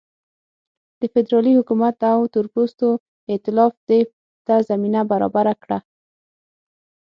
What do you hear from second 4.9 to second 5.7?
برابره